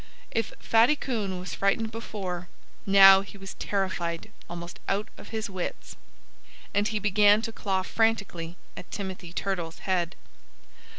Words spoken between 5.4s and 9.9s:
wits. And he began to claw frantically at Timothy Turtle's